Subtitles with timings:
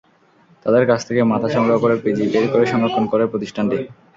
[0.65, 3.77] তাদের কাছ থেকে মাথা সংগ্রহ করে পিজি বের করে সংরক্ষণ করে প্রতিষ্ঠানটি।